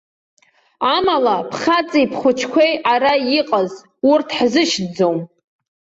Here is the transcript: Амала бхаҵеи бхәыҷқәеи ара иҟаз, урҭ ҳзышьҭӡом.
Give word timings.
Амала 0.95 1.35
бхаҵеи 1.49 2.05
бхәыҷқәеи 2.11 2.73
ара 2.93 3.13
иҟаз, 3.39 3.71
урҭ 4.09 4.27
ҳзышьҭӡом. 4.37 5.17